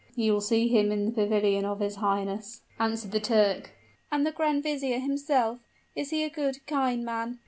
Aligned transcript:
"You 0.15 0.33
will 0.33 0.41
see 0.41 0.67
him 0.67 0.91
in 0.91 1.05
the 1.05 1.11
pavilion 1.11 1.63
of 1.63 1.79
his 1.79 1.97
highness," 1.97 2.61
answered 2.79 3.11
the 3.11 3.19
Turk. 3.19 3.69
"And 4.11 4.25
the 4.25 4.31
grand 4.31 4.63
vizier 4.63 4.97
himself 4.97 5.59
is 5.95 6.09
he 6.09 6.23
a 6.23 6.29
good, 6.31 6.65
kind 6.65 7.05
man?" 7.05 7.37